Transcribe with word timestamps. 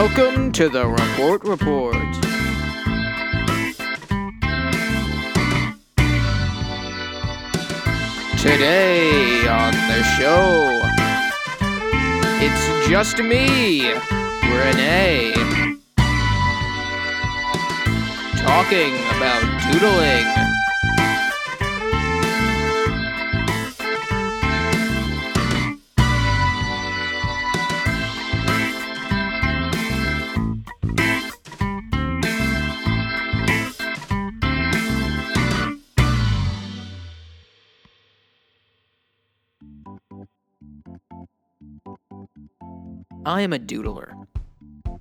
Welcome 0.00 0.50
to 0.54 0.68
the 0.68 0.88
Report 0.88 1.44
Report. 1.44 1.94
Today 8.42 9.46
on 9.46 9.72
the 9.72 10.02
show, 10.18 10.82
it's 12.42 12.88
just 12.88 13.18
me, 13.18 13.92
Renee, 14.42 15.32
talking 18.42 18.96
about 19.14 19.62
doodling. 19.70 20.43
I 43.26 43.40
am 43.40 43.54
a 43.54 43.58
doodler. 43.58 44.26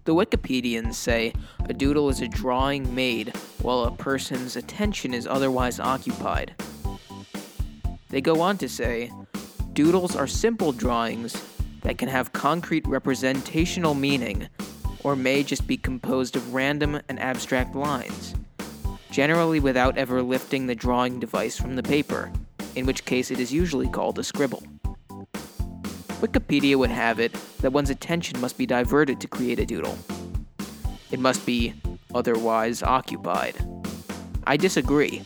The 0.05 0.15
Wikipedians 0.15 0.93
say 0.93 1.33
a 1.67 1.73
doodle 1.73 2.07
is 2.07 2.21
a 2.21 2.27
drawing 2.29 2.95
made 2.95 3.35
while 3.61 3.83
a 3.83 3.91
person's 3.91 4.55
attention 4.55 5.13
is 5.13 5.27
otherwise 5.27 5.77
occupied. 5.77 6.55
They 8.07 8.21
go 8.21 8.39
on 8.39 8.57
to 8.59 8.69
say 8.69 9.11
doodles 9.73 10.15
are 10.15 10.27
simple 10.27 10.71
drawings 10.71 11.35
that 11.81 11.97
can 11.97 12.07
have 12.07 12.31
concrete 12.31 12.87
representational 12.87 13.93
meaning 13.93 14.47
or 15.03 15.17
may 15.17 15.43
just 15.43 15.67
be 15.67 15.75
composed 15.75 16.37
of 16.37 16.53
random 16.53 17.01
and 17.09 17.19
abstract 17.19 17.75
lines, 17.75 18.35
generally 19.11 19.59
without 19.59 19.97
ever 19.97 20.21
lifting 20.21 20.67
the 20.67 20.75
drawing 20.75 21.19
device 21.19 21.57
from 21.57 21.75
the 21.75 21.83
paper, 21.83 22.31
in 22.75 22.85
which 22.85 23.03
case 23.03 23.31
it 23.31 23.39
is 23.41 23.51
usually 23.51 23.89
called 23.89 24.17
a 24.17 24.23
scribble. 24.23 24.63
Wikipedia 26.23 26.77
would 26.77 26.89
have 26.89 27.19
it 27.19 27.33
that 27.59 27.73
one's 27.73 27.89
attention 27.89 28.39
must 28.39 28.57
be 28.57 28.65
diverted 28.65 29.19
to 29.19 29.27
create 29.27 29.59
a 29.59 29.65
doodle. 29.65 29.97
It 31.11 31.19
must 31.19 31.45
be 31.45 31.73
otherwise 32.15 32.81
occupied. 32.81 33.55
I 34.47 34.55
disagree. 34.55 35.25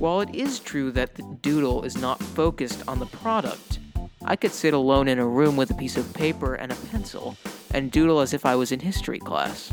While 0.00 0.22
it 0.22 0.34
is 0.34 0.58
true 0.58 0.90
that 0.90 1.14
the 1.14 1.22
doodle 1.40 1.84
is 1.84 1.96
not 1.96 2.20
focused 2.20 2.82
on 2.88 2.98
the 2.98 3.06
product, 3.06 3.78
I 4.24 4.34
could 4.34 4.50
sit 4.50 4.74
alone 4.74 5.06
in 5.06 5.20
a 5.20 5.26
room 5.26 5.56
with 5.56 5.70
a 5.70 5.74
piece 5.74 5.96
of 5.96 6.12
paper 6.14 6.56
and 6.56 6.72
a 6.72 6.86
pencil 6.90 7.36
and 7.72 7.92
doodle 7.92 8.18
as 8.18 8.34
if 8.34 8.44
I 8.44 8.56
was 8.56 8.72
in 8.72 8.80
history 8.80 9.20
class. 9.20 9.72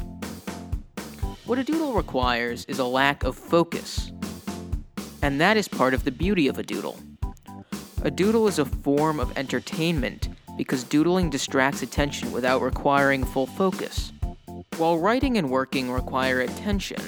What 1.46 1.58
a 1.58 1.64
doodle 1.64 1.94
requires 1.94 2.66
is 2.66 2.78
a 2.78 2.86
lack 2.86 3.24
of 3.24 3.36
focus. 3.36 4.12
And 5.24 5.42
that 5.42 5.58
is 5.58 5.68
part 5.68 5.96
of 5.96 6.04
the 6.04 6.12
beauty 6.12 6.48
of 6.48 6.60
a 6.60 6.64
doodle. 6.64 7.00
A 8.04 8.12
doodle 8.12 8.48
is 8.48 8.60
a 8.60 8.66
form 8.66 9.20
of 9.20 9.36
entertainment 9.36 10.30
because 10.58 10.84
doodling 10.84 11.30
distracts 11.30 11.82
attention 11.82 12.32
without 12.32 12.62
requiring 12.62 13.24
full 13.24 13.48
focus. 13.48 14.12
While 14.78 15.00
writing 15.00 15.38
and 15.38 15.50
working 15.50 15.92
require 15.92 16.42
attention, 16.42 17.02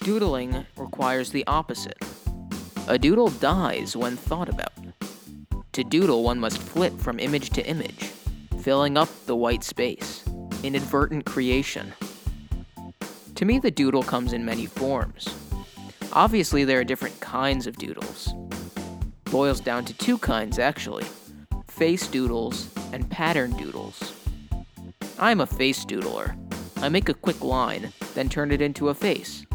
doodling 0.00 0.66
requires 0.76 1.30
the 1.30 1.46
opposite. 1.46 1.98
A 2.88 2.98
doodle 2.98 3.28
dies 3.28 3.96
when 3.96 4.16
thought 4.16 4.48
about. 4.48 4.72
To 5.72 5.84
doodle, 5.84 6.22
one 6.22 6.40
must 6.40 6.58
flit 6.58 6.98
from 7.00 7.18
image 7.18 7.50
to 7.50 7.66
image, 7.66 8.10
filling 8.62 8.96
up 8.96 9.08
the 9.26 9.36
white 9.36 9.62
space, 9.62 10.24
inadvertent 10.62 11.26
creation. 11.26 11.92
To 13.36 13.44
me, 13.44 13.58
the 13.58 13.70
doodle 13.70 14.02
comes 14.02 14.32
in 14.32 14.44
many 14.44 14.66
forms. 14.66 15.28
Obviously, 16.12 16.64
there 16.64 16.80
are 16.80 16.84
different 16.84 17.20
kinds 17.20 17.66
of 17.66 17.78
doodles. 17.78 18.34
Boils 19.24 19.60
down 19.60 19.84
to 19.84 19.94
two 19.94 20.18
kinds, 20.18 20.58
actually 20.58 21.06
face 21.80 22.06
doodles 22.08 22.68
and 22.92 23.08
pattern 23.08 23.52
doodles. 23.52 24.12
I 25.18 25.30
am 25.30 25.40
a 25.40 25.46
face 25.46 25.82
doodler. 25.86 26.36
I 26.76 26.90
make 26.90 27.08
a 27.08 27.14
quick 27.14 27.40
line, 27.40 27.90
then 28.12 28.28
turn 28.28 28.52
it 28.52 28.60
into 28.60 28.90
a 28.90 28.94
face. 28.94 29.46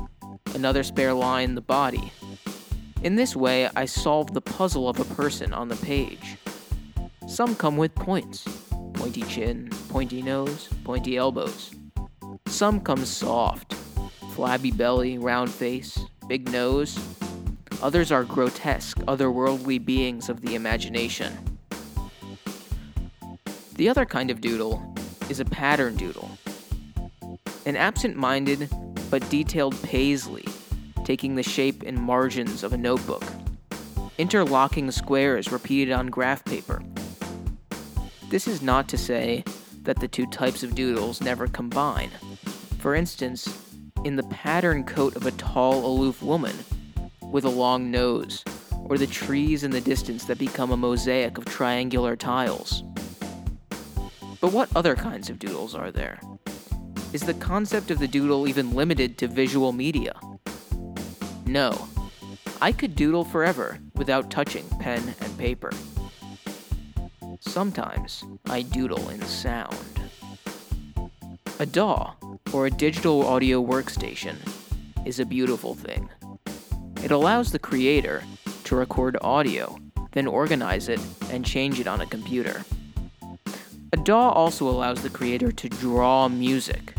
Another 0.56 0.82
spare 0.82 1.14
line, 1.14 1.54
the 1.54 1.62
body. 1.62 2.12
In 3.04 3.16
this 3.16 3.36
way, 3.36 3.70
I 3.76 3.86
solve 3.86 4.34
the 4.34 4.42
puzzle 4.42 4.90
of 4.90 5.00
a 5.00 5.14
person 5.14 5.54
on 5.54 5.68
the 5.68 5.76
page. 5.76 6.38
Some 7.28 7.56
come 7.56 7.78
with 7.78 7.94
points 7.94 8.44
pointy 8.94 9.22
chin, 9.22 9.70
pointy 9.90 10.24
nose, 10.24 10.68
pointy 10.84 11.18
elbows. 11.18 11.76
Some 12.48 12.82
come 12.82 13.06
soft 13.06 13.76
flabby 14.32 14.72
belly, 14.72 15.20
round 15.20 15.52
face, 15.52 16.00
big 16.28 16.52
nose. 16.52 16.98
Others 17.84 18.12
are 18.12 18.24
grotesque, 18.24 18.98
otherworldly 19.02 19.86
beings 19.86 20.28
of 20.28 20.42
the 20.42 20.56
imagination. 20.56 21.55
The 23.76 23.90
other 23.90 24.06
kind 24.06 24.32
of 24.32 24.40
doodle 24.40 24.96
is 25.30 25.42
a 25.42 25.46
pattern 25.46 25.98
doodle. 25.98 26.32
An 27.66 27.76
absent 27.76 28.16
minded 28.16 28.70
but 29.10 29.30
detailed 29.30 29.76
paisley, 29.84 30.46
taking 31.04 31.36
the 31.36 31.44
shape 31.44 31.84
and 31.84 31.98
margins 31.98 32.64
of 32.64 32.72
a 32.72 32.78
notebook, 32.78 33.24
interlocking 34.18 34.92
squares 34.92 35.52
repeated 35.52 35.92
on 35.92 36.08
graph 36.08 36.46
paper. 36.46 36.82
This 38.30 38.48
is 38.48 38.62
not 38.62 38.88
to 38.90 38.98
say 38.98 39.44
that 39.84 40.00
the 40.00 40.08
two 40.08 40.26
types 40.28 40.64
of 40.64 40.74
doodles 40.74 41.22
never 41.22 41.48
combine. 41.48 42.12
For 42.80 42.96
instance, 42.96 43.62
in 44.06 44.16
the 44.16 44.24
pattern 44.24 44.86
coat 44.86 45.18
of 45.18 45.26
a 45.26 45.32
tall, 45.32 45.86
aloof 45.86 46.24
woman 46.24 46.56
with 47.22 47.44
a 47.44 47.50
long 47.50 47.92
nose, 47.92 48.42
or 48.86 48.98
the 48.98 49.08
trees 49.08 49.66
in 49.66 49.72
the 49.72 49.82
distance 49.82 50.24
that 50.26 50.38
become 50.38 50.72
a 50.72 50.78
mosaic 50.78 51.38
of 51.38 51.44
triangular 51.44 52.16
tiles. 52.16 52.84
But 54.42 54.52
what 54.52 54.76
other 54.76 54.96
kinds 54.96 55.30
of 55.30 55.40
doodles 55.40 55.76
are 55.76 55.92
there? 55.92 56.20
Is 57.14 57.22
the 57.22 57.34
concept 57.34 57.92
of 57.92 58.00
the 58.00 58.08
doodle 58.08 58.48
even 58.48 58.76
limited 58.76 59.18
to 59.20 59.28
visual 59.28 59.72
media? 59.72 60.14
No. 61.46 61.88
I 62.62 62.72
could 62.72 62.96
doodle 62.96 63.24
forever 63.24 63.80
without 63.96 64.32
touching 64.32 64.68
pen 64.80 65.16
and 65.22 65.38
paper. 65.38 65.72
Sometimes 67.40 68.24
I 68.48 68.64
doodle 68.64 69.10
in 69.10 69.22
sound. 69.22 70.02
A 71.60 71.66
DAW, 71.66 72.16
or 72.52 72.66
a 72.66 72.72
digital 72.72 73.26
audio 73.26 73.64
workstation, 73.64 74.36
is 75.06 75.20
a 75.20 75.26
beautiful 75.26 75.74
thing. 75.74 76.10
It 77.04 77.12
allows 77.12 77.52
the 77.52 77.60
creator 77.60 78.24
to 78.66 78.76
record 78.76 79.16
audio, 79.22 79.78
then 80.12 80.28
organize 80.28 80.90
it 80.90 81.00
and 81.32 81.46
change 81.46 81.80
it 81.80 81.88
on 81.88 82.02
a 82.02 82.06
computer. 82.06 82.66
A 83.96 83.98
DAW 83.98 84.30
also 84.32 84.68
allows 84.68 85.02
the 85.02 85.10
creator 85.10 85.54
to 85.54 85.70
draw 85.70 86.28
music. 86.28 86.96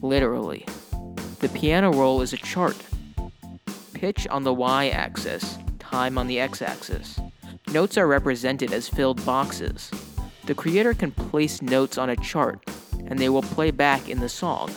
Literally. 0.00 0.64
The 1.40 1.50
piano 1.50 1.92
roll 1.92 2.22
is 2.22 2.32
a 2.32 2.38
chart. 2.38 2.82
Pitch 3.92 4.26
on 4.28 4.42
the 4.42 4.54
y 4.54 4.88
axis, 4.88 5.58
time 5.78 6.16
on 6.16 6.26
the 6.26 6.40
x 6.40 6.62
axis. 6.62 7.20
Notes 7.70 7.98
are 7.98 8.06
represented 8.06 8.72
as 8.72 8.88
filled 8.88 9.22
boxes. 9.26 9.90
The 10.46 10.54
creator 10.54 10.94
can 10.94 11.10
place 11.10 11.60
notes 11.60 11.98
on 11.98 12.08
a 12.08 12.16
chart, 12.16 12.64
and 13.08 13.18
they 13.18 13.28
will 13.28 13.42
play 13.42 13.70
back 13.70 14.08
in 14.08 14.20
the 14.20 14.30
song. 14.30 14.70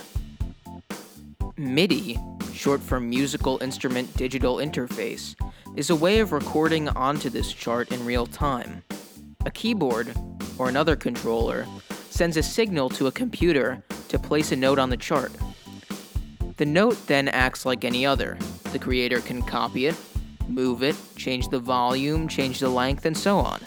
MIDI, 1.56 2.20
short 2.52 2.82
for 2.82 3.00
Musical 3.00 3.64
Instrument 3.64 4.14
Digital 4.18 4.58
Interface, 4.58 5.36
is 5.78 5.90
a 5.90 5.96
way 5.96 6.20
of 6.20 6.34
recording 6.34 6.90
onto 6.90 7.30
this 7.30 7.54
chart 7.54 7.94
in 7.94 8.06
real 8.06 8.26
time. 8.26 8.84
A 9.46 9.52
keyboard, 9.52 10.14
or 10.60 10.70
another 10.70 10.96
controller, 10.96 11.66
sends 12.10 12.38
a 12.38 12.44
signal 12.44 12.90
to 12.90 13.08
a 13.08 13.12
computer 13.12 13.82
to 14.10 14.20
place 14.20 14.52
a 14.52 14.56
note 14.56 14.78
on 14.78 14.90
the 14.90 14.98
chart. 14.98 15.32
The 16.58 16.66
note 16.66 17.08
then 17.08 17.30
acts 17.30 17.66
like 17.66 17.86
any 17.86 18.06
other. 18.06 18.38
The 18.74 18.80
creator 18.80 19.22
can 19.22 19.42
copy 19.42 19.86
it, 19.86 19.96
move 20.48 20.84
it, 20.84 20.96
change 21.16 21.48
the 21.48 21.60
volume, 21.60 22.28
change 22.28 22.60
the 22.60 22.70
length, 22.70 23.06
and 23.06 23.18
so 23.18 23.38
on. 23.38 23.62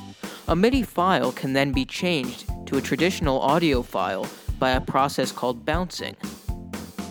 A 0.48 0.54
MIDI 0.54 0.82
file 0.82 1.32
can 1.32 1.54
then 1.54 1.72
be 1.72 1.84
changed 1.84 2.50
to 2.66 2.76
a 2.76 2.82
traditional 2.82 3.40
audio 3.40 3.80
file 3.82 4.26
by 4.58 4.72
a 4.72 4.80
process 4.80 5.32
called 5.32 5.64
bouncing. 5.64 6.14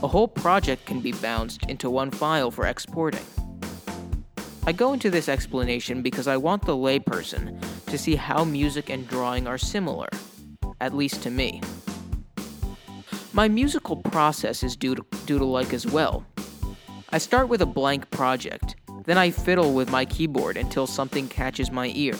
A 0.03 0.07
whole 0.07 0.27
project 0.27 0.85
can 0.85 0.99
be 0.99 1.11
bounced 1.11 1.65
into 1.69 1.89
one 1.89 2.11
file 2.11 2.51
for 2.51 2.67
exporting. 2.67 3.25
I 4.67 4.73
go 4.73 4.93
into 4.93 5.09
this 5.09 5.27
explanation 5.27 6.01
because 6.01 6.27
I 6.27 6.37
want 6.37 6.65
the 6.65 6.75
layperson 6.75 7.59
to 7.91 7.97
see 7.97 8.15
how 8.15 8.45
music 8.45 8.89
and 8.89 9.05
drawing 9.07 9.47
are 9.47 9.57
similar, 9.57 10.07
at 10.79 10.95
least 10.95 11.21
to 11.23 11.29
me. 11.29 11.61
My 13.33 13.49
musical 13.49 13.97
process 13.97 14.63
is 14.63 14.77
doodle 14.77 15.51
like 15.51 15.73
as 15.73 15.85
well. 15.85 16.25
I 17.09 17.17
start 17.17 17.49
with 17.49 17.61
a 17.61 17.65
blank 17.65 18.09
project, 18.09 18.77
then 19.03 19.17
I 19.17 19.29
fiddle 19.29 19.73
with 19.73 19.91
my 19.91 20.05
keyboard 20.05 20.55
until 20.55 20.87
something 20.87 21.27
catches 21.27 21.69
my 21.69 21.91
ear. 21.93 22.15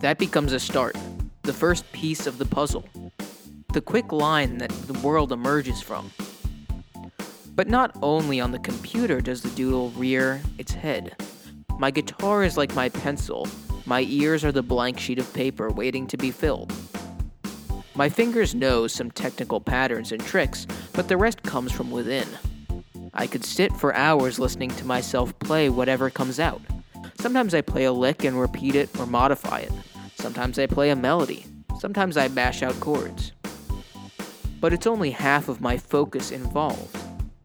That 0.00 0.18
becomes 0.18 0.52
a 0.52 0.58
start, 0.58 0.96
the 1.42 1.52
first 1.52 1.90
piece 1.92 2.26
of 2.26 2.38
the 2.38 2.46
puzzle. 2.46 2.84
the 3.74 3.82
quick 3.82 4.10
line 4.12 4.58
that 4.58 4.70
the 4.88 4.98
world 5.00 5.30
emerges 5.30 5.80
from. 5.80 6.10
But 7.54 7.68
not 7.68 7.96
only 8.02 8.40
on 8.40 8.50
the 8.50 8.58
computer 8.58 9.20
does 9.20 9.42
the 9.42 9.50
doodle 9.50 9.90
rear 9.90 10.40
its 10.56 10.72
head. 10.72 11.14
My 11.78 11.90
guitar 11.90 12.42
is 12.42 12.56
like 12.56 12.74
my 12.74 12.88
pencil, 12.88 13.46
my 13.88 14.02
ears 14.02 14.44
are 14.44 14.52
the 14.52 14.62
blank 14.62 15.00
sheet 15.00 15.18
of 15.18 15.32
paper 15.32 15.70
waiting 15.70 16.06
to 16.08 16.18
be 16.18 16.30
filled. 16.30 16.70
My 17.94 18.10
fingers 18.10 18.54
know 18.54 18.86
some 18.86 19.10
technical 19.10 19.62
patterns 19.62 20.12
and 20.12 20.20
tricks, 20.20 20.66
but 20.92 21.08
the 21.08 21.16
rest 21.16 21.42
comes 21.42 21.72
from 21.72 21.90
within. 21.90 22.28
I 23.14 23.26
could 23.26 23.46
sit 23.46 23.72
for 23.72 23.94
hours 23.94 24.38
listening 24.38 24.68
to 24.72 24.84
myself 24.84 25.36
play 25.38 25.70
whatever 25.70 26.10
comes 26.10 26.38
out. 26.38 26.60
Sometimes 27.18 27.54
I 27.54 27.62
play 27.62 27.84
a 27.84 27.92
lick 27.92 28.24
and 28.24 28.38
repeat 28.38 28.74
it 28.74 28.90
or 29.00 29.06
modify 29.06 29.60
it. 29.60 29.72
Sometimes 30.16 30.58
I 30.58 30.66
play 30.66 30.90
a 30.90 30.96
melody. 30.96 31.46
Sometimes 31.78 32.18
I 32.18 32.28
bash 32.28 32.62
out 32.62 32.78
chords. 32.80 33.32
But 34.60 34.74
it's 34.74 34.86
only 34.86 35.12
half 35.12 35.48
of 35.48 35.62
my 35.62 35.78
focus 35.78 36.30
involved. 36.30 36.94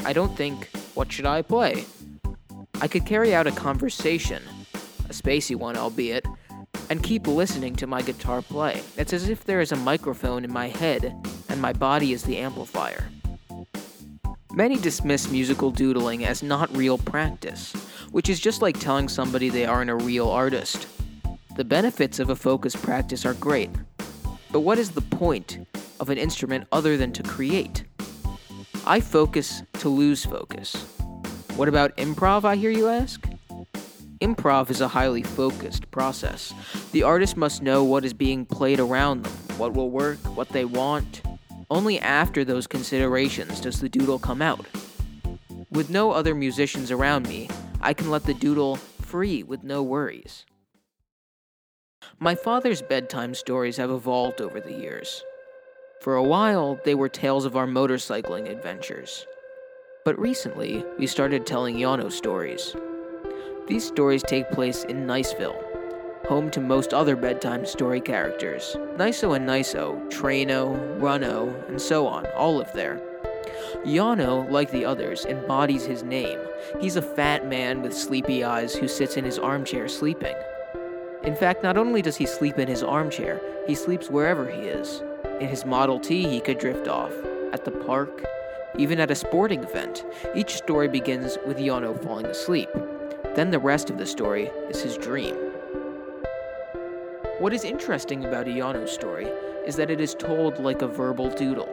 I 0.03 0.11
don't 0.11 0.35
think, 0.35 0.69
what 0.93 1.09
should 1.09 1.25
I 1.25 1.41
play? 1.41 1.85
I 2.81 2.89
could 2.89 3.05
carry 3.05 3.33
out 3.33 3.47
a 3.47 3.51
conversation, 3.51 4.43
a 5.13 5.21
spacey 5.21 5.55
one 5.55 5.77
albeit, 5.77 6.25
and 6.89 7.03
keep 7.03 7.27
listening 7.27 7.75
to 7.75 7.87
my 7.87 8.01
guitar 8.01 8.41
play. 8.41 8.81
It's 8.97 9.13
as 9.13 9.29
if 9.29 9.43
there 9.43 9.61
is 9.61 9.71
a 9.71 9.77
microphone 9.77 10.43
in 10.43 10.51
my 10.51 10.67
head 10.67 11.15
and 11.49 11.61
my 11.61 11.73
body 11.73 12.13
is 12.13 12.23
the 12.23 12.37
amplifier. 12.37 13.09
Many 14.53 14.77
dismiss 14.77 15.31
musical 15.31 15.71
doodling 15.71 16.25
as 16.25 16.43
not 16.43 16.75
real 16.75 16.97
practice, 16.97 17.73
which 18.11 18.29
is 18.29 18.39
just 18.39 18.61
like 18.61 18.79
telling 18.79 19.07
somebody 19.07 19.49
they 19.49 19.65
aren't 19.65 19.89
a 19.89 19.95
real 19.95 20.29
artist. 20.29 20.87
The 21.55 21.63
benefits 21.63 22.19
of 22.19 22.29
a 22.29 22.35
focused 22.35 22.81
practice 22.81 23.25
are 23.25 23.33
great, 23.35 23.69
but 24.51 24.61
what 24.61 24.77
is 24.77 24.91
the 24.91 25.01
point 25.01 25.65
of 25.99 26.09
an 26.09 26.17
instrument 26.17 26.67
other 26.71 26.97
than 26.97 27.11
to 27.13 27.23
create? 27.23 27.83
I 28.85 28.99
focus 28.99 29.63
to 29.79 29.89
lose 29.89 30.25
focus. 30.25 30.75
What 31.55 31.67
about 31.67 31.95
improv, 31.97 32.43
I 32.43 32.55
hear 32.55 32.71
you 32.71 32.89
ask? 32.89 33.32
Improv 34.23 34.69
is 34.69 34.79
a 34.79 34.87
highly 34.87 35.21
focused 35.21 35.91
process. 35.91 36.53
The 36.93 37.03
artist 37.03 37.35
must 37.35 37.61
know 37.61 37.83
what 37.83 38.05
is 38.05 38.13
being 38.13 38.45
played 38.45 38.79
around 38.79 39.23
them, 39.23 39.33
what 39.57 39.73
will 39.73 39.89
work, 39.89 40.17
what 40.37 40.47
they 40.47 40.63
want, 40.63 41.21
only 41.69 41.99
after 41.99 42.45
those 42.45 42.65
considerations 42.65 43.59
does 43.59 43.81
the 43.81 43.89
doodle 43.89 44.19
come 44.19 44.41
out. 44.41 44.65
With 45.71 45.89
no 45.89 46.11
other 46.11 46.33
musicians 46.33 46.89
around 46.89 47.27
me, 47.27 47.49
I 47.81 47.93
can 47.93 48.09
let 48.09 48.23
the 48.23 48.33
doodle 48.33 48.77
free 48.77 49.43
with 49.43 49.61
no 49.61 49.83
worries. 49.83 50.45
My 52.17 52.33
father's 52.33 52.81
bedtime 52.81 53.35
stories 53.35 53.75
have 53.75 53.91
evolved 53.91 54.39
over 54.39 54.61
the 54.61 54.71
years. 54.71 55.21
For 55.99 56.15
a 56.15 56.23
while, 56.23 56.79
they 56.85 56.95
were 56.95 57.09
tales 57.09 57.43
of 57.43 57.57
our 57.57 57.67
motorcycling 57.67 58.49
adventures. 58.49 59.25
But 60.05 60.17
recently, 60.17 60.85
we 60.97 61.07
started 61.07 61.45
telling 61.45 61.75
Yano 61.75 62.09
stories. 62.09 62.73
These 63.65 63.85
stories 63.85 64.23
take 64.23 64.51
place 64.51 64.83
in 64.83 65.07
Niceville, 65.07 65.55
home 66.27 66.51
to 66.51 66.59
most 66.59 66.93
other 66.93 67.15
bedtime 67.15 67.65
story 67.65 68.01
characters. 68.01 68.75
Niso 68.97 69.37
and 69.37 69.47
Niso, 69.47 70.05
Traino, 70.11 70.75
Runo, 70.99 71.69
and 71.69 71.81
so 71.81 72.05
on, 72.05 72.25
all 72.35 72.57
live 72.57 72.71
there. 72.73 73.01
Yano, 73.85 74.49
like 74.51 74.69
the 74.71 74.83
others, 74.83 75.25
embodies 75.25 75.85
his 75.85 76.03
name. 76.03 76.39
He's 76.81 76.97
a 76.97 77.01
fat 77.01 77.47
man 77.47 77.81
with 77.81 77.95
sleepy 77.95 78.43
eyes 78.43 78.75
who 78.75 78.89
sits 78.89 79.15
in 79.15 79.23
his 79.23 79.39
armchair 79.39 79.87
sleeping. 79.87 80.35
In 81.23 81.35
fact, 81.35 81.63
not 81.63 81.77
only 81.77 82.01
does 82.01 82.17
he 82.17 82.25
sleep 82.25 82.59
in 82.59 82.67
his 82.67 82.83
armchair, 82.83 83.39
he 83.65 83.75
sleeps 83.75 84.09
wherever 84.09 84.45
he 84.45 84.63
is. 84.63 85.01
In 85.39 85.47
his 85.47 85.65
Model 85.65 86.01
T, 86.01 86.27
he 86.27 86.41
could 86.41 86.59
drift 86.59 86.89
off. 86.89 87.13
At 87.53 87.63
the 87.63 87.71
park, 87.71 88.25
even 88.77 88.99
at 88.99 89.11
a 89.11 89.15
sporting 89.15 89.63
event. 89.63 90.03
Each 90.35 90.55
story 90.55 90.89
begins 90.89 91.37
with 91.45 91.57
Yano 91.57 92.01
falling 92.03 92.25
asleep. 92.25 92.69
Then 93.35 93.49
the 93.49 93.59
rest 93.59 93.89
of 93.89 93.97
the 93.97 94.05
story 94.05 94.51
is 94.69 94.81
his 94.81 94.95
dream. 94.95 95.35
What 97.39 97.51
is 97.51 97.63
interesting 97.63 98.25
about 98.25 98.47
a 98.47 98.51
Yano 98.51 98.87
story 98.87 99.25
is 99.65 99.75
that 99.75 99.89
it 99.89 99.99
is 99.99 100.13
told 100.13 100.59
like 100.59 100.83
a 100.83 100.87
verbal 100.87 101.29
doodle. 101.29 101.67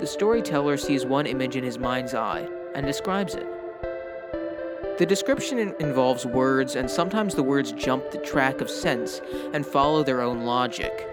The 0.00 0.06
storyteller 0.06 0.76
sees 0.76 1.06
one 1.06 1.26
image 1.26 1.56
in 1.56 1.64
his 1.64 1.78
mind's 1.78 2.14
eye 2.14 2.46
and 2.74 2.86
describes 2.86 3.34
it. 3.34 3.46
The 4.98 5.06
description 5.06 5.58
involves 5.80 6.26
words, 6.26 6.76
and 6.76 6.90
sometimes 6.90 7.34
the 7.34 7.42
words 7.42 7.72
jump 7.72 8.10
the 8.10 8.18
track 8.18 8.60
of 8.60 8.68
sense 8.68 9.22
and 9.54 9.66
follow 9.66 10.02
their 10.02 10.20
own 10.20 10.44
logic. 10.44 11.08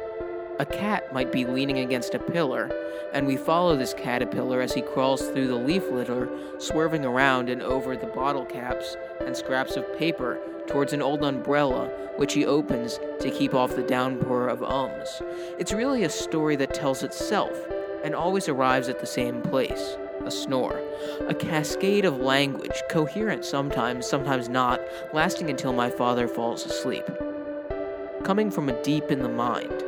A 0.60 0.66
cat 0.66 1.14
might 1.14 1.32
be 1.32 1.46
leaning 1.46 1.80
against 1.80 2.14
a 2.16 2.20
pillar, 2.20 2.70
and 3.14 3.26
we 3.26 3.38
follow 3.38 3.78
this 3.78 3.94
caterpillar 3.94 4.60
as 4.60 4.74
he 4.74 4.82
crawls 4.82 5.22
through 5.30 5.48
the 5.48 5.56
leaf 5.56 5.90
litter, 5.90 6.28
swerving 6.58 7.06
around 7.06 7.50
and 7.50 7.62
over 7.62 7.96
the 7.96 8.08
bottle 8.08 8.44
caps 8.44 8.98
and 9.22 9.38
scraps 9.38 9.78
of 9.78 9.98
paper 9.98 10.38
towards 10.68 10.92
an 10.92 11.02
old 11.02 11.24
umbrella, 11.24 11.88
which 12.18 12.34
he 12.34 12.46
opens 12.46 13.00
to 13.22 13.32
keep 13.32 13.54
off 13.54 13.78
the 13.78 13.84
downpour 13.84 14.50
of 14.50 14.62
ums. 14.62 15.22
It's 15.58 15.72
really 15.72 16.04
a 16.04 16.10
story 16.10 16.58
that 16.58 16.74
tells 16.74 17.04
itself 17.04 17.58
and 18.04 18.14
always 18.14 18.50
arrives 18.50 18.90
at 18.90 19.00
the 19.00 19.08
same 19.08 19.42
place 19.42 19.96
a 20.26 20.30
snore. 20.30 20.84
A 21.30 21.34
cascade 21.34 22.04
of 22.04 22.18
language, 22.18 22.84
coherent 22.90 23.46
sometimes, 23.46 24.06
sometimes 24.06 24.50
not, 24.50 24.82
lasting 25.14 25.50
until 25.50 25.72
my 25.72 25.90
father 25.90 26.28
falls 26.28 26.66
asleep. 26.66 27.06
Coming 28.26 28.52
from 28.52 28.68
a 28.68 28.84
deep 28.84 29.10
in 29.10 29.24
the 29.24 29.30
mind 29.30 29.86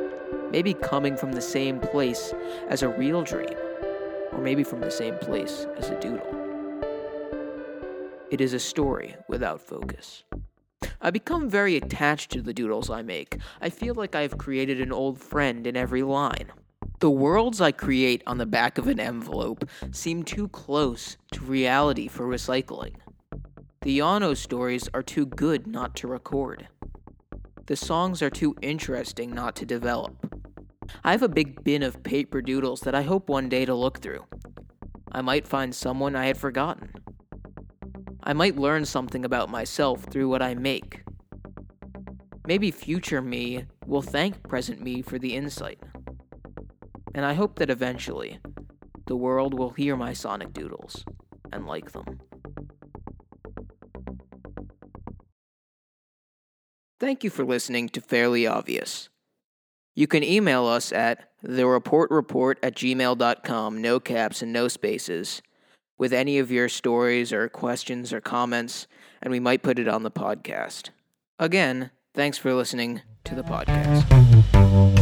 maybe 0.51 0.74
coming 0.74 1.15
from 1.15 1.31
the 1.31 1.42
same 1.42 1.80
place 1.80 2.33
as 2.68 2.83
a 2.83 2.89
real 2.89 3.24
dream, 3.24 3.56
or 4.31 4.39
maybe 4.39 4.63
from 4.63 4.81
the 4.81 4.92
same 4.92 5.18
place 5.18 5.66
as 5.78 5.90
a 5.90 5.99
doodle. 5.99 6.28
It 8.30 8.42
is 8.42 8.54
a 8.54 8.59
story 8.59 9.16
without 9.28 9.61
focus. 9.61 10.23
I 11.02 11.09
become 11.09 11.49
very 11.49 11.78
attached 11.78 12.31
to 12.31 12.42
the 12.42 12.54
doodles 12.54 12.90
I 12.90 13.02
make. 13.02 13.37
I 13.59 13.69
feel 13.69 13.95
like 13.95 14.16
I 14.16 14.21
have 14.21 14.37
created 14.37 14.80
an 14.80 14.92
old 14.92 15.19
friend 15.19 15.66
in 15.66 15.76
every 15.76 16.04
line. 16.04 16.52
The 16.99 17.09
worlds 17.09 17.59
I 17.59 17.71
create 17.71 18.21
on 18.28 18.37
the 18.37 18.45
back 18.45 18.78
of 18.78 18.87
an 18.87 18.99
envelope 18.99 19.68
seem 19.92 20.23
too 20.23 20.47
close 20.49 21.18
to 21.33 21.42
reality 21.42 22.07
for 22.07 22.28
recycling. 22.28 22.94
The 23.81 23.97
Yano 23.97 24.37
stories 24.37 24.87
are 24.94 25.02
too 25.02 25.26
good 25.26 25.66
not 25.66 25.95
to 25.97 26.07
record. 26.07 26.68
The 27.66 27.76
songs 27.76 28.21
are 28.21 28.30
too 28.30 28.56
interesting 28.61 29.31
not 29.31 29.56
to 29.56 29.66
develop. 29.66 30.31
I 31.04 31.11
have 31.11 31.23
a 31.23 31.30
big 31.30 31.64
bin 31.64 31.83
of 31.83 32.04
paper 32.04 32.42
doodles 32.42 32.81
that 32.81 32.95
I 32.95 33.02
hope 33.02 33.30
one 33.30 33.50
day 33.50 33.66
to 33.66 33.73
look 33.73 34.00
through. 34.00 34.26
I 35.11 35.21
might 35.21 35.47
find 35.47 35.73
someone 35.73 36.16
I 36.16 36.26
had 36.26 36.38
forgotten. 36.38 36.94
I 38.23 38.33
might 38.33 38.56
learn 38.56 38.85
something 38.85 39.26
about 39.26 39.50
myself 39.50 40.04
through 40.04 40.30
what 40.30 40.42
I 40.42 40.54
make. 40.54 41.04
Maybe 42.47 42.71
future 42.71 43.21
me 43.21 43.66
will 43.85 44.02
thank 44.02 44.44
present 44.44 44.81
me 44.81 45.02
for 45.02 45.18
the 45.19 45.35
insight. 45.35 45.80
And 47.14 47.26
I 47.26 47.33
hope 47.33 47.59
that 47.59 47.69
eventually, 47.69 48.40
the 49.07 49.16
world 49.16 49.57
will 49.57 49.71
hear 49.71 49.95
my 49.95 50.14
sonic 50.14 50.54
doodles 50.54 51.04
and 51.52 51.66
like 51.66 51.92
them. 51.92 52.19
Thank 57.00 57.23
you 57.23 57.30
for 57.30 57.44
listening 57.44 57.90
to 57.90 58.02
Fairly 58.02 58.45
Obvious. 58.45 59.09
You 59.94 60.07
can 60.07 60.24
email 60.24 60.66
us 60.66 60.92
at 60.92 61.30
thereportreport 61.44 62.56
at 62.64 62.76
gmail.com, 62.76 63.81
no 63.81 64.00
caps 64.00 64.42
and 64.42 64.54
no 64.54 64.68
spaces, 64.68 65.42
with 65.98 66.14
any 66.14 66.40
of 66.40 66.52
your 66.52 66.69
stories 66.69 67.33
or 67.33 67.50
questions 67.50 68.14
or 68.14 68.21
comments, 68.21 68.88
and 69.21 69.31
we 69.31 69.40
might 69.40 69.64
put 69.64 69.80
it 69.80 69.88
on 69.88 70.04
the 70.04 70.12
podcast. 70.12 70.90
Again, 71.40 71.92
thanks 72.14 72.38
for 72.38 72.54
listening 72.54 73.02
to 73.26 73.36
the 73.36 73.44
podcast. 73.44 75.01